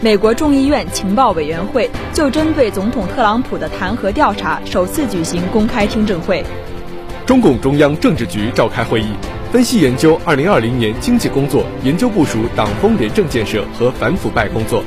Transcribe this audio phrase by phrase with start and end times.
[0.00, 6.44] 美国众议院情报委员会就针对总统特朗普的弹劾调查首次举行公开听证会。
[7.24, 9.08] 中共中央政治局召开会议，
[9.50, 14.84] 分析研究2020年经济工作，研究部署党风廉政建设和反腐败工作。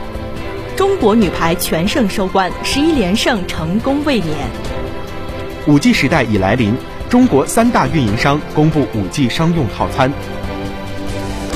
[0.77, 4.27] 中国女排全胜收官，十一连胜成功卫冕。
[5.67, 6.73] 五 G 时代已来临，
[7.09, 10.09] 中国三大运营商公布五 G 商用套餐。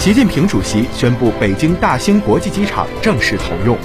[0.03, 3.77] 习近平主席宣布北京大兴国际机场正式投用。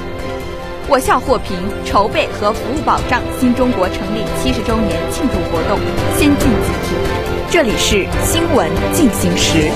[0.88, 5.78] 我校获评筹备和服务保障新中国成立七十周年庆祝活动
[6.16, 6.96] 先进集体。
[7.48, 9.70] 这里是新闻进行时，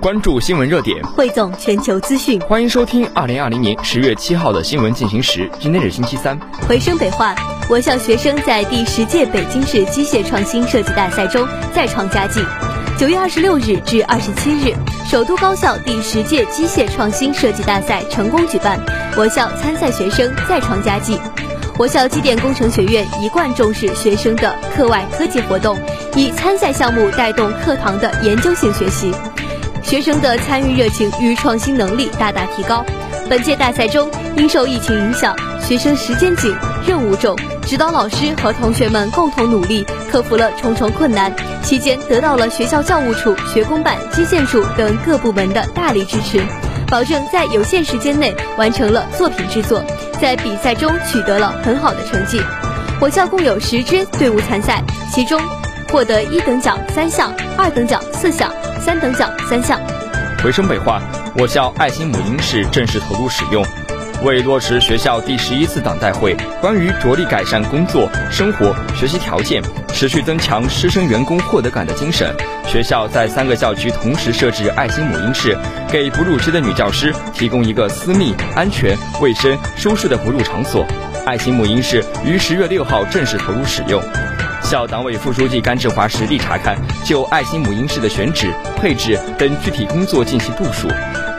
[0.00, 2.40] 关注新闻热点，汇总全球资讯。
[2.42, 5.50] 欢迎收听二零二零年十月七号的新闻进行时。
[5.58, 6.38] 今天是星期三。
[6.68, 7.34] 回声北化，
[7.68, 11.44] 我校学生在第十届北京市机械创新设计大赛中
[11.74, 12.40] 再创佳绩。
[12.98, 14.74] 九月二十六日至二十七日，
[15.06, 18.80] 首都高校第十届机械创新设计大赛成功举办，
[19.18, 21.20] 我校参赛学生再创佳绩。
[21.76, 25.78] 我校机电工程学院一贯重视学生的课外科技活动，
[26.14, 29.12] 以参赛项目带动课堂的研究性学习，
[29.82, 32.82] 学生的参与热情与创新能力大大提高。
[33.28, 36.54] 本届大赛中，因受疫情影响，学生时间紧、
[36.86, 41.34] 任务重，指导老师和同学们共同努力，克服了重重困难。
[41.62, 46.40] 期间得到了学校教务处、学工办、基建处等各部门的大力支持，
[46.86, 49.84] 保证在有限时间内完成了作品制作，
[50.20, 52.40] 在比赛中取得了很好的成绩。
[53.00, 54.80] 我校共有十支队伍参赛，
[55.12, 55.40] 其中
[55.90, 59.78] 获得一等奖三项，二等奖四项，三等奖三项。
[60.42, 61.02] 回声北化，
[61.36, 63.64] 我校爱心母婴室正式投入使用。
[64.24, 72.34] 为落实学校第十一次党代会关于着力改善工作、生活、学习条件、持续增强师生员工获得感的精神，
[72.66, 75.56] 学校在三个校区同时设置爱心母婴室，
[75.90, 80.84] 给哺乳期的女教师提供一个私密、安全、卫生、舒适的哺乳场所。
[81.26, 84.02] 爱心母婴室于十月六号正式投入使用。
[84.62, 90.88] 校党委副书记甘志华实地查看，就爱心母婴室的选址、配置等具体工作进行部署。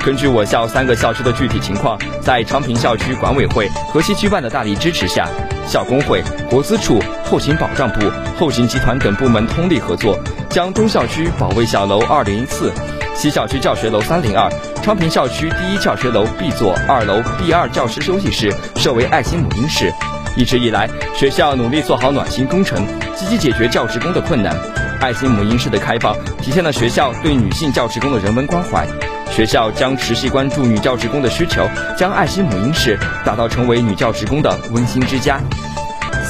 [0.08, 5.28] 根据我校三个校区的具体情况，在昌平校区管委会和其区办的大力支持下，
[5.68, 8.10] 校工会、国资处、后勤保障部、
[8.40, 10.18] 后勤集团等部门通力合作，
[10.50, 12.72] 将东校区保卫小楼二零一四、
[13.18, 14.50] 西校区教学楼三零二、
[14.82, 19.92] 昌平校区第一教学楼 B 座二楼 B 二教师休息室设为爱心母婴室。
[20.38, 24.56] 一直以来，学校努力做好暖心工程，积极解决教职工的困难。
[25.02, 28.88] 爱心母婴室的开放，体现了学校对女性教职工的人文关怀。
[29.32, 31.68] 学校将持续关注女教职工的需求，
[31.98, 35.40] 将爱心母婴室打造成为女教职工的温馨之家。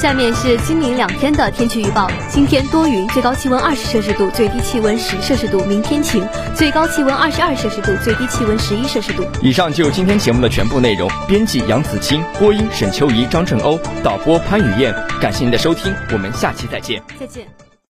[0.00, 9.26] 下面是今明两天的天气预报：今天多云，最高气温二十摄氏度，最低气温十摄氏度；明天晴，最高气温二十二摄氏度，最低气温十一摄氏度。
[9.42, 11.10] 以上就是今天节目的全部内容。
[11.26, 14.94] 编辑杨子清，播音沈秋怡、张振欧，导播潘雨燕。
[15.20, 17.02] 感谢您的收听，我们下期再见。
[17.18, 17.67] 再见。